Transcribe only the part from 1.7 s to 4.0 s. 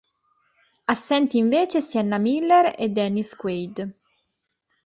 Sienna Miller e Dennis Quaid.